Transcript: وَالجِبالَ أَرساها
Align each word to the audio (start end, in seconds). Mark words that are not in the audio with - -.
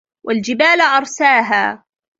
وَالجِبالَ 0.23 0.81
أَرساها 0.81 1.83